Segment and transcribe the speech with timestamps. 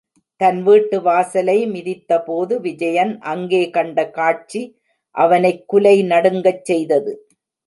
[0.41, 4.61] தன் வீட்டு வாசலை மிதித்தபோது விஜயன் அங்கே கண்ட காட்சி
[5.15, 7.13] அவனை குலை நடுங்கச் செய்தது.